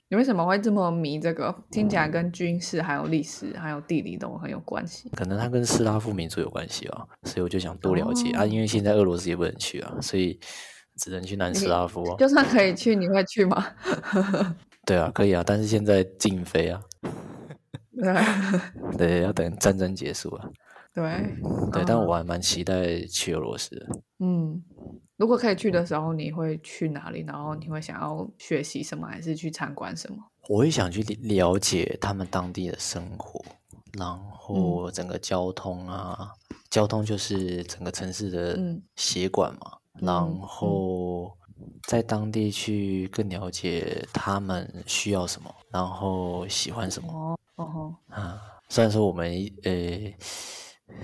[0.10, 1.54] 你为什么会这么迷这个？
[1.70, 5.10] 听起来跟军事还有历史还有地理都很有关系。
[5.10, 10.40] 可能它跟斯拉夫民族有关系啊，所以我就想多了解啊，因为现在俄罗斯也不能去啊，所以。
[10.98, 13.66] 只能去南斯拉夫就算可以去，你会去吗？
[14.86, 16.82] 对啊，可以啊，但是现在禁飞啊。
[18.98, 20.50] 对，要等战争结束啊。
[20.94, 21.04] 对
[21.72, 23.86] 对，但我还蛮期待去俄罗斯的。
[24.20, 24.64] 嗯，
[25.16, 27.24] 如果可以去的时候，你会去哪里？
[27.28, 30.18] 然后你会想要学习什么，还是去参观什么？
[30.50, 33.44] 我会想去了解他们当地的生活，
[33.98, 36.32] 然后整个交通啊，
[36.70, 38.58] 交通就是整个城市的
[38.96, 39.77] 血管嘛。
[40.00, 41.36] 然后
[41.84, 47.12] 在当地去更了解他们需要什么，然后喜欢什么。
[47.12, 49.32] 哦哦啊，虽然说我们
[49.64, 49.72] 呃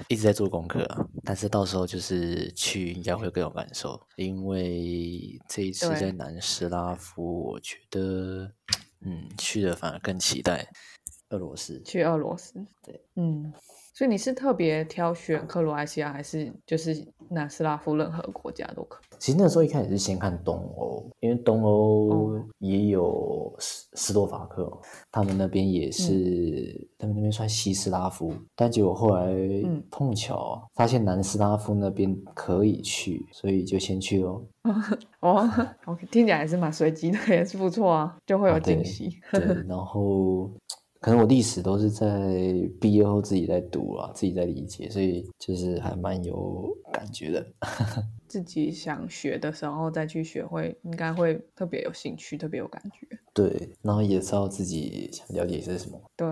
[0.07, 0.87] 一直在做功课，
[1.23, 8.51] 但是到时候就是去应该会更有感受，因为这一次在南斯拉夫，我觉得
[9.01, 10.67] 嗯去的反而更期待
[11.29, 11.81] 俄罗斯。
[11.83, 12.53] 去俄罗斯，
[12.83, 13.51] 对，嗯。
[13.93, 18.99] 所以你是特别挑选克罗埃西亚，还是就是南斯拉夫任何国家都可？
[19.19, 24.71] 其实那时候一开始是先看东欧，因为东欧也有斯斯洛伐克，
[25.11, 29.31] 他们那边也是，他们那边算西斯拉夫，但结果后来
[29.91, 34.43] 碰巧发现南斯拉夫那边可以去，所以就先去喽。
[35.19, 35.47] 哦
[35.85, 39.09] ，OK，听起来还是蛮随机的，也是不错啊，就会有惊喜。
[39.31, 40.49] 对，然后。
[41.03, 42.07] 可能我历史都是在
[42.79, 47.45] 毕业后自己在读啊，自己在理解，所以就是还蛮有感觉的。
[48.25, 53.05] 自己想学的时候再去学会，应该会特别有兴趣，特别有感觉。
[53.33, 56.01] 对，然后也知道自己想了解些什么。
[56.15, 56.27] 对，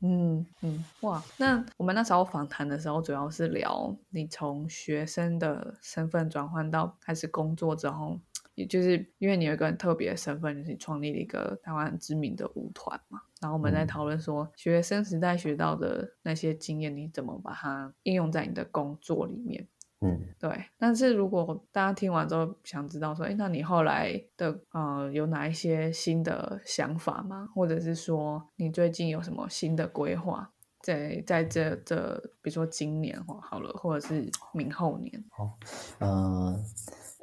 [0.00, 8.18] 嗯嗯，哇，那我们那时候访谈的时候，主要是聊你从学生的身份转换到开始工作之后。
[8.58, 13.22] 也就是因为你有一个很特别的身份，就是创立了一个台湾很知名的舞团嘛。
[13.40, 19.64] 然后我们在讨论说，学生时代学到的那些经验，你怎么把它应用在你的工作里面？
[20.00, 20.50] 嗯，对。
[20.76, 27.48] 但是如果大家听完之后想知道说，哎，那你后来的呃有哪一些新的想法吗？
[27.54, 30.50] 或者是说你最近有什么新的规划，
[30.82, 35.24] 在在这这，比如说今年或好了，或者是明后年？
[35.30, 35.56] 好，
[36.00, 36.64] 嗯。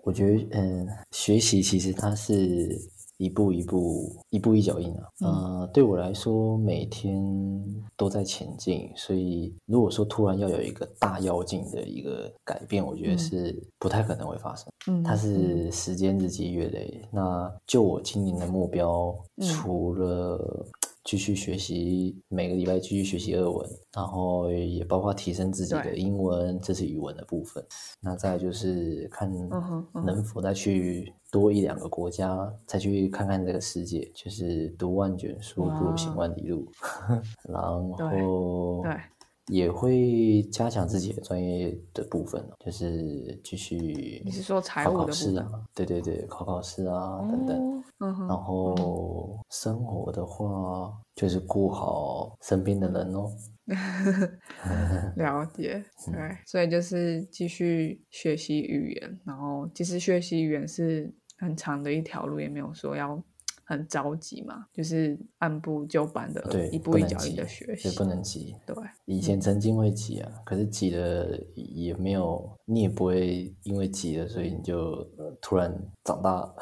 [0.05, 2.79] 我觉得，嗯，学习其实它是
[3.17, 5.07] 一步一步、一步一脚印啊。
[5.21, 7.19] 呃，对我来说，每天
[7.97, 14.71] 都在前进，所以如果说突然要有一个大要进的一个改变，我觉得是不太可能会发生。
[14.87, 17.01] 嗯，它是时间日积月累。
[17.11, 20.63] 那就我今年的目标，除了
[21.05, 27.63] 继续学习，每个礼拜继续学习俄文，然后也包括提升自己的英文，这是语文的部分。
[28.01, 29.31] 那再就是看
[29.93, 34.11] 能否再去多一两个国家，再去看看这个世界。
[34.15, 36.67] 就是读万卷书不如行万里路，
[37.47, 38.99] 然后对。
[39.47, 44.21] 也会加强自己的专业的部分就是继续。
[44.25, 45.49] 你是说财务的试啊？
[45.73, 47.83] 对对对，考考试啊等等。
[48.27, 53.31] 然后生活的话，就是顾好身边的人哦。
[55.15, 63.21] 了解，对，所以就是继续学习语言，然后其实学习语言是很长的一条路，也没有说要
[63.65, 68.55] 很着急嘛，就是按部就班的，对，一步一脚印的学习，不能急。
[68.65, 68.75] 对，
[69.05, 75.05] 以前曾经会急啊，可是急了也没有，你也不会因为急了，所以你就
[75.41, 76.55] 突然长大了。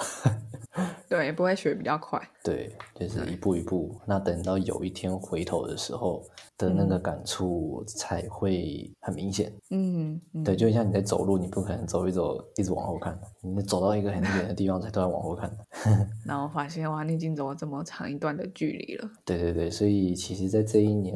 [1.07, 2.19] 对，不会学比较快。
[2.43, 3.95] 对，就是一步一步。
[4.05, 6.23] 那等到有一天回头的时候
[6.57, 9.53] 的那个感触才会很明显。
[9.69, 15.55] 嗯，对，就像你在走路，你不可能走一走一直往后看，你走到一个很远的地方才突然往后看。
[16.25, 19.09] 然后发现哇，你已经走了这么长一段的距离了。
[19.23, 21.15] 对对对，所以其实，在这一年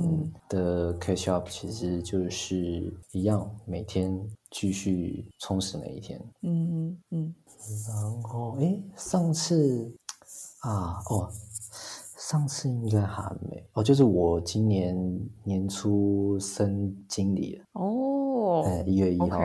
[0.50, 4.18] 的 catch up，其实就是一样，每天
[4.52, 6.22] 继续充实每一天。
[6.44, 7.34] 嗯嗯。
[7.88, 9.94] 然后，哎，上次
[10.62, 11.30] 啊，哦，
[12.18, 14.96] 上次应该还没哦，就是我今年
[15.44, 17.66] 年初升经理了。
[17.74, 17.86] 哦，
[18.66, 19.40] 哎，一月一号，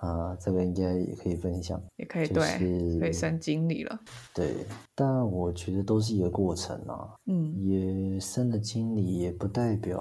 [0.00, 3.98] 啊，这个应该也可以分享，也可以对，可以升经理了，
[4.34, 4.48] 对。
[4.94, 9.98] 但我觉得都是一个过程啊，嗯，也升了经理，也不代表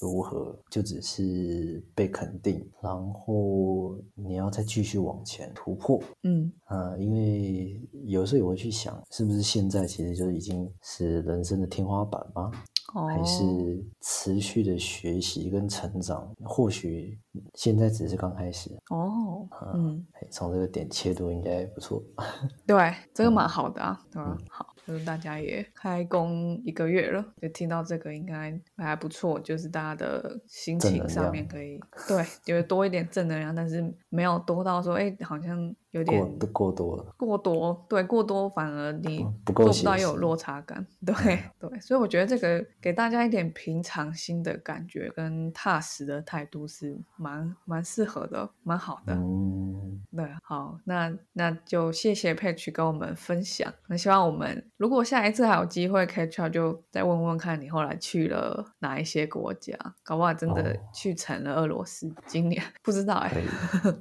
[0.00, 12.50] 如何，就只是被肯定，然后你要再继续往前突破，嗯啊，因为有时候也会去想，是不是现在其实就已经是人生的天花板吗？
[12.94, 17.18] 还是持续的学习跟成长，或许
[17.54, 19.48] 现在只是刚开始哦。
[19.74, 22.02] 嗯，从这个点切入应该不错。
[22.66, 24.36] 对，这个蛮好的啊，对吧？
[24.50, 24.75] 好。
[24.86, 29.40] 就是大家也开工一个月了，就听到这个应该还不错。
[29.40, 37.14] 就是大家的心情上面可以对，就是多一点正能量，但是没有多到说，哎，好像有点过过多了。
[37.16, 40.86] 过多对，过多反而你做不到又有落差感。
[41.04, 41.14] 对
[41.58, 49.14] 对，所以我觉得这个给大家一点平常心的感觉跟踏实的态度是蛮蛮适合的，蛮好的。
[49.14, 53.72] 嗯，对，好，那那就谢谢佩奇跟我们分享。
[53.88, 54.64] 那希望我们。
[54.76, 62.12] 如果下一次还有机会 catch up，就再问问看你后来去了哪一些国家，搞不好真的去成了俄罗斯。
[62.26, 63.32] 今年不知道哎，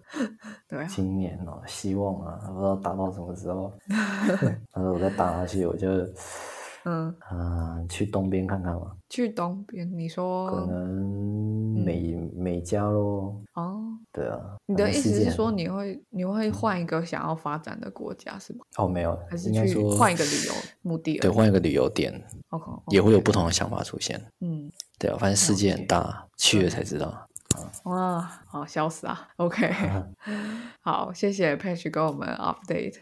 [0.67, 3.71] 对，今年哦，希望啊，不知道打到什么时候。
[4.71, 5.87] 但是我再打下去，我就。
[6.85, 8.95] 嗯啊，去东边看看嘛。
[9.09, 13.41] 去东边，你说可能美美加咯。
[13.53, 14.39] 哦，对啊。
[14.65, 18.59] 你的意思是说你会你会换一个想要发展的国家是吗？
[18.77, 21.17] 哦，没有，还是去换一个旅游目的。
[21.19, 22.13] 对，换一个旅游点
[22.49, 24.19] ，OK，也会有不同的想法出现。
[24.41, 27.27] 嗯，对啊，反正世界很大，去了才知道。
[27.83, 29.71] 哇，好笑死啊！OK，
[30.81, 32.95] 好，谢谢 Patch 给我们 update。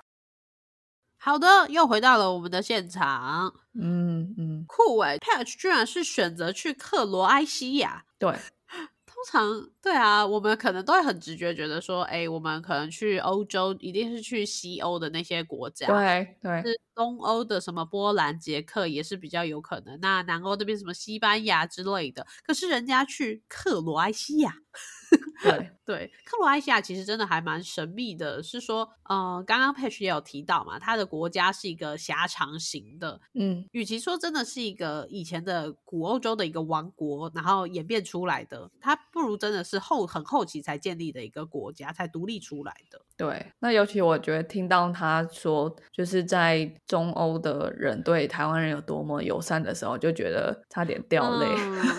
[1.24, 3.54] 好的，又回到了我们的现场。
[3.80, 8.04] 嗯嗯，酷哎，Patch 居然是选择去克罗埃西亚。
[8.20, 8.30] 对，
[9.08, 15.88] 通常对啊，我们可能都会很直觉觉得说，哎，我们可能去欧洲，一定是去西欧的那些国家。
[15.88, 20.00] 对对，是东欧的什么波兰、捷克也是比较有可能。
[20.02, 24.56] 那南欧那边什么西班牙之类的，可是人家去克罗埃西亚。
[25.44, 28.42] 对 对，克罗埃西亚其实真的还蛮神秘的。
[28.42, 33.20] 是说，呃，刚刚 Patch 也有提到嘛，它的国家是一个狭长型的。
[33.34, 43.00] 嗯，与其说真的是一个以前的古欧洲的一个王国，然后演变出来的，它不如真的是后很后期才建立的一个国家，才独立出来的。
[43.16, 51.48] 对，那尤其我觉得听到他说，就是在中欧的人对台湾人有多么友善的时候，就觉得差点掉泪。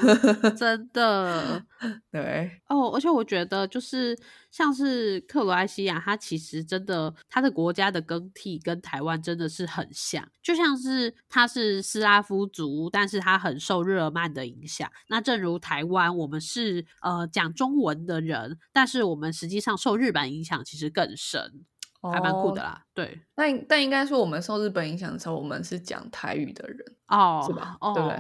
[0.57, 1.65] 真的，
[2.13, 4.17] 对哦，而且我觉得就是
[4.51, 14.91] 像是克罗埃西亚，它其实真的它的国家的更替跟台湾真的是很像，就像是它是斯拉夫族，但是它很受日耳曼的影响。
[15.09, 21.15] 那正如台湾，我们是呃讲中文的人，但是我们实际上受日本影响，其实更。
[21.17, 21.65] 深，
[22.13, 22.83] 还蛮酷的啦。
[22.95, 27.77] 对，那但应该说，我们受日本影响的时候，我们是讲台语的人哦，是吧？
[27.95, 28.19] 对不对？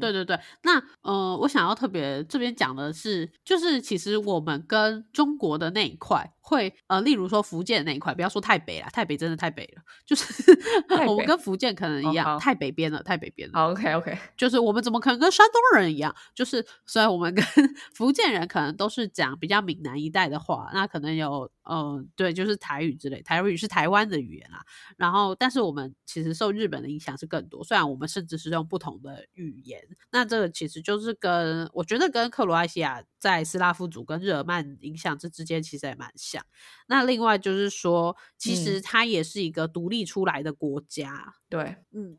[0.00, 10.52] 对对对，那呃，我想要特别这边讲的是，就是其实我们跟中国的那一块会呃，例如说福建那一块，不要说太北了，太北真的太北了，就是
[11.08, 13.70] 我们跟福建可能一样，太北边了，太北边了。
[13.70, 16.14] ，OK OK，就是我们怎么可能跟山东人一样？
[16.34, 17.44] 就是虽然我们跟
[17.94, 24.60] 福建人可能都是讲比较闽南一带的话，那可能有呃，对，就是台语之类，台语是台湾的语言啊。
[24.96, 29.75] 然后，但是我们其实受日本的影响是更多，虽然我们甚至是用不同的语言。
[30.10, 36.44] 那这个其实就是跟我觉得跟克罗埃西亚在斯拉夫族跟日耳曼影响这之间其实也蛮像。
[36.86, 41.34] 那另外就是说，其实它也是一个独立出来的国家。
[41.48, 42.18] 对，嗯，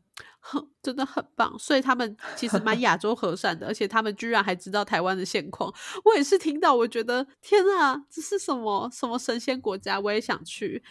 [0.82, 1.58] 真的很棒。
[1.58, 5.72] 所以他们其实蛮亚洲和善的，而且他们居然还知道台湾的现况。
[6.04, 9.98] 我也是听到，我觉得天啊，这是什么什么神仙国家？
[10.00, 10.82] 我也想去。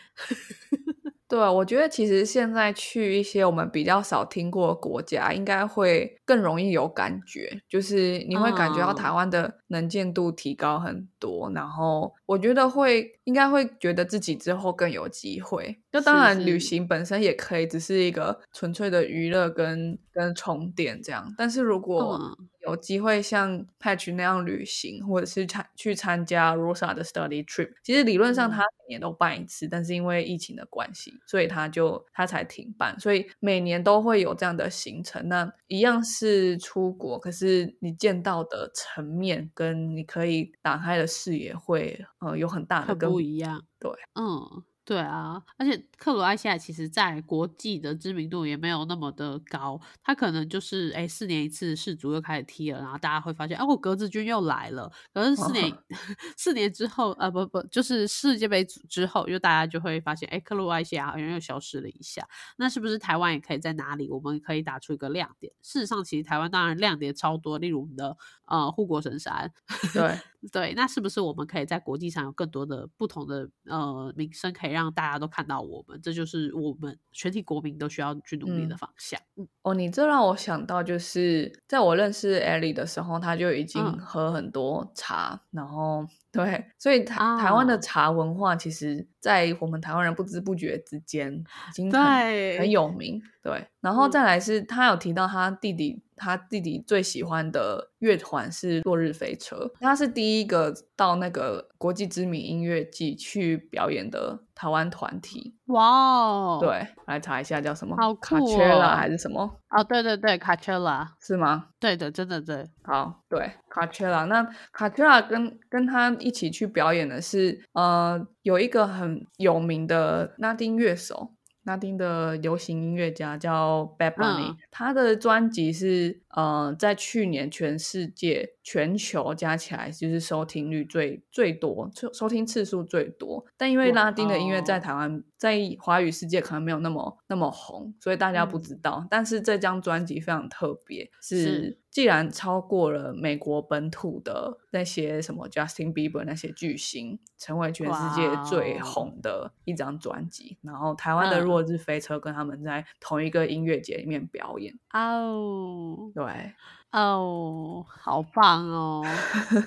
[1.27, 15.79] 对，我觉得其实现在去一些我们比较少听过的国家，应该会更容易有感觉，就是你会感觉到台湾的能见度提高很多，然后我觉得会应该会觉得自己之后更有机会。
[15.91, 16.57] 就当然旅。
[16.67, 22.19] 行本身也可以只是一个纯粹的娱乐跟跟充电这样，但是如果
[22.67, 32.99] 有机会像 Patch 那样旅行，或者是参去参加 Rosa 的 Study Trip，其实理论上他每年都办一次，但是因为疫情的关系，所以他就他才停办。
[32.99, 43.63] 所以每年都会有这样的行程，那一样是出国，可是你见到的层面跟你可以打开的视野会呃有很大的不一样。
[43.79, 44.63] 对，嗯。
[44.87, 55.77] 对啊，而且克罗埃西亚其实在国际的知名度也没有那么的高，他可能就是哎四年一次世足又开始踢了，然后大家会发现哦格子军又来了，可是四年
[56.37, 62.25] 四年之后呃不不就是世界杯之后，又大家就会发现哎克罗埃西亚好像又消失了一下，
[62.55, 65.51] 那是不是台湾也可以在哪里我们可以打出一个亮点？
[65.61, 68.15] 事实上，其实台湾当然亮点超多，例如我们的
[68.45, 69.51] 呃护国神山，
[69.93, 70.17] 对
[70.51, 74.77] 对，那是不是我们可以在国际上有更多的不同的呃名声可以？
[74.77, 79.19] 让大家都看到我们，这就是我们全体国民都需要去努力的方向。
[79.63, 93.19] 哦，你这让我想到，就是在我认识艾莉的时候，他就已经喝很多茶，然后对，所以台台湾的茶文化，其实，在我们台湾人不知不觉之间，已经很很有名。
[93.41, 96.03] 对，然后再来是他有提到他弟弟。
[96.17, 105.55] 他弟弟最喜欢的乐团是落日飞车，他是第一个到那个国际知名音乐季去表演的台湾团体。
[105.67, 106.59] 哇哦！
[106.61, 107.95] 对，来查一下叫什么？
[107.97, 108.81] 好酷哦！
[108.95, 109.43] 还是什么？
[109.69, 111.67] 哦，对对对，卡切拉是吗？
[111.79, 112.65] 对的，真的对。
[112.83, 114.23] 好，对，卡切拉。
[114.25, 121.33] 那卡切拉跟跟他一起去表演的是，呃，有一个很有名的拉丁乐手。
[121.67, 133.45] 拉丁的流行音乐家叫 Bad Bunny，他的专辑是呃，在去年全世界全球加起来就是收听率最最多，收收听次数最多。
[133.57, 139.05] 但因为拉丁的音乐在台湾在华语世界可能没有那么那么红，所以大家不知道。
[139.09, 141.77] 但是这张专辑非常特别，是。
[141.97, 154.77] 既然超过了美国本土的那些什么 Justin Bieber 那些巨星，成为全世界最红的一张专辑，然后台湾的落日飞车跟他们在同一个音乐节里面表演。
[154.93, 156.53] 哦，对。
[156.91, 159.03] 哦，好棒哦。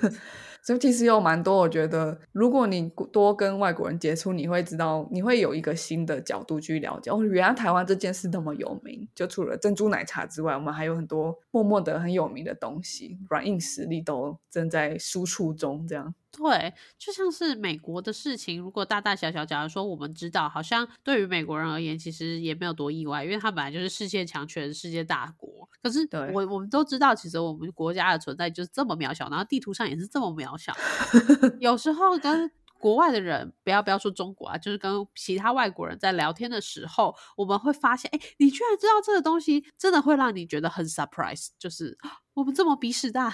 [0.63, 7.09] 所以其实有蛮多，我觉得如果你多跟外国人接触，你会知道，你会有一个新的角度去了解。
[7.09, 16.13] 哦，原来台湾这件事那么有名，就除了珍珠奶茶之外，我们还有很多默默的很有名的东西，软硬实力都正在输出中，这样。
[16.31, 25.67] 对，就像是美国的事情，如果大大小小，假如说我们知道，好像对于美国人而言，其实也没有多意外，因为他本来就是世界强权、世界大国。
[25.83, 30.73] 可是，我我们都知道，其实我们国家的存在就是这么渺小，然后地图上也是这么渺小。
[31.59, 41.97] 有时候跟国外的人，不要不要说中国啊，就是跟其他外国人在聊天的时候，我们会发现，哎，你居然知道这个东西，真的会让你觉得很 surprise，就是。
[42.33, 43.33] 我们这么鼻屎大，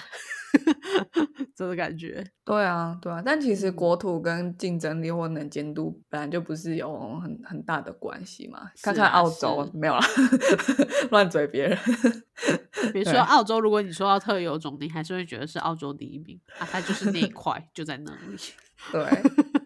[1.54, 2.24] 这个感觉。
[2.44, 8.70] 对啊，对啊，但其实国土跟竞争力或能监督本来就不是有很很大的关系嘛。
[8.82, 10.00] 看看澳洲没有了，
[11.10, 11.78] 乱嘴别人。
[12.92, 18.36] 比如说澳洲，如果你说到特有种，你还是会觉得是澳洲第一名啊，它就是那一块就在那里。
[18.92, 19.04] 对，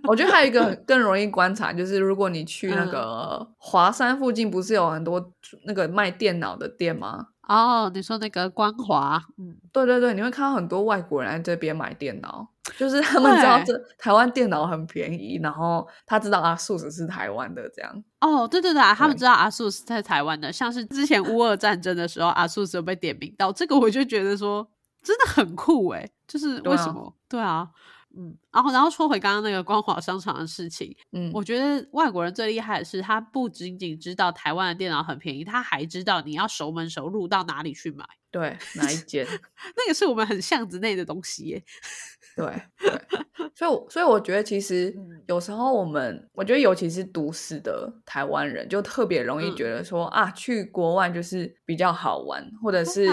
[0.04, 5.32] 我觉得还有一个更容易观察，就是如果你去那个华山附近，不是有很多
[5.64, 7.28] 那个卖电脑的店吗？
[7.48, 12.46] 哦，你说那个光华，嗯，对对对，你会看到很多外国人在这边买电脑，
[12.78, 18.04] 就是他们知道这台湾电脑很便宜，然后他知道阿素斯是台湾的这样。
[18.20, 24.66] 哦，对对对，他们知道阿素斯在台湾的，像是之前乌俄战争的时候，阿素斯有被点名到，这个我就觉得说
[25.02, 27.12] 真的很酷哎，就是为什么？
[27.28, 27.68] 对啊。
[28.16, 38.04] 嗯，然后然后说回刚刚那个光华商场的事情，嗯，我觉得外国人最厉害的是，他不仅仅知道台湾的电脑很便宜，他还知道你要熟门熟路到哪里去买。
[38.32, 39.24] 对，哪一间？
[39.76, 41.62] 那个是我们很巷子内的东西耶。
[42.34, 42.46] 对
[42.78, 42.90] 对，
[43.54, 53.06] 所以所以我觉得其实有时候我们，我觉得尤其是都市的台湾人，就特别容易觉得说啊，去国外就是比较好玩，或者是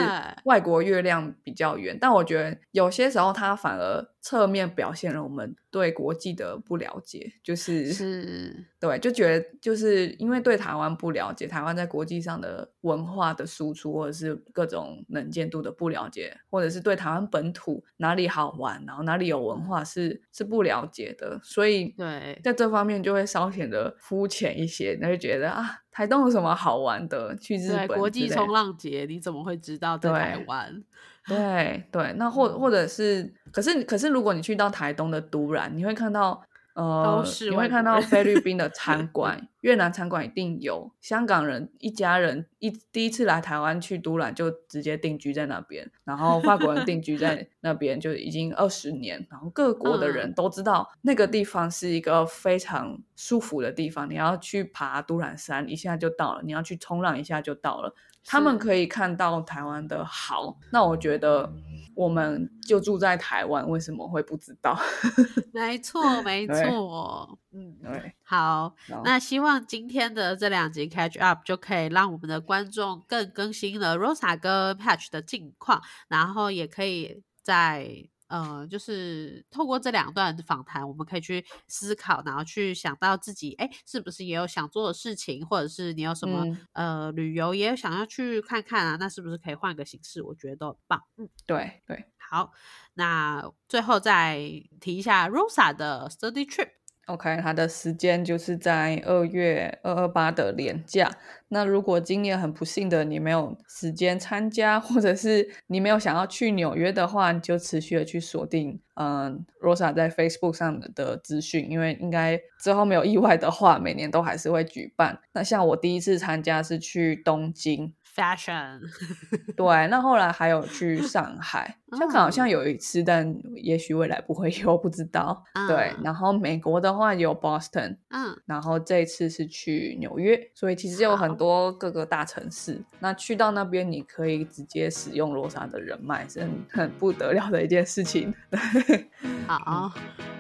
[0.45, 1.97] 外国月亮比较圆。
[1.99, 5.53] 但我觉得有些时候，它反而侧面表现了我们。
[5.71, 27.35] 对国际的不了解，就是是， 对，就觉得就是因为对台湾不了解，台湾在国际上的文化的输出，或者是各种能见度的不了解，或者是对台湾本土哪里好玩，然后哪里有文化是是不了解的，所以对在这方面就会稍显得肤浅一些，那就觉得啊，台东有什么好玩的？
[27.35, 30.83] 去日本国际冲浪节，你怎么会知道在台湾？
[31.29, 36.43] 对对，那或或者是，可是可是，如果你去到台东的都兰，你会看到。
[36.75, 40.89] 呃，你会看到菲律宾的餐馆、越南餐馆一定有。
[41.01, 45.89] 香港人一家人一第一次来台湾去都兰，就直接定居在那边。
[46.03, 49.25] 然后法国人定居在 那边就已经二十年。
[49.29, 54.09] 然后各国的人都知道那个地方是一个非常舒服的地方。
[54.09, 57.95] 你要去爬都兰山，一下就到了；你要去冲浪，一下就到了。
[58.25, 61.51] 他们可以看到台湾的好，那我觉得
[61.95, 64.77] 我们就住在台湾，为什么会不知道？
[65.53, 78.09] 没错，没错，嗯，对，好，那希望今天的这两集 catch up 就可以让我们的观众更更新了 Rosa 跟 Patch 的近况，然后也可以在。
[78.29, 88.97] 呃，就是透过这两段访谈，我们可以去思考，然后去想到自己，哎，是不是也有想做的事情，或者是你有什么呃旅游也有想要去看看啊？
[88.99, 90.21] 那是不是可以换个形式？
[90.21, 91.01] 我觉得都很棒。
[91.17, 92.51] 嗯，对对，好，
[92.93, 94.37] 那最后再
[94.79, 96.69] 提一下 Rosa 的 study trip。
[97.09, 101.11] OK，他的时间就是在二月二二八的年假。
[101.47, 115.19] 那如果今年很不幸的你没有时间参加，或者是你没有想要去纽约的话，你就持续的去锁定嗯 Rosa 在 Facebook 上的资讯，因为应该之后没有意外的话，每年都还是会举办。
[115.33, 117.91] 那像我第一次参加是去东京。
[118.15, 118.81] Fashion，
[119.55, 125.43] 对，那后来还有去上海，香港好像有一次，但也许未来不会有，不知道。
[125.67, 132.83] 对，然后美国的话有 Boston，嗯，然后这一次是去纽约，所以其实有很多各个大城市。
[132.99, 138.33] 那去到那边，你可以直接使用罗莎的人脉，是很很不得了的一件事情。
[139.47, 139.91] 好，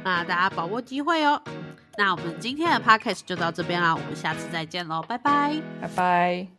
[0.03, 1.41] 那大家把握机会哦。
[1.97, 6.58] 那我们今天的 Podcast 就到这边啦，我们下次再见喽，拜拜，拜拜。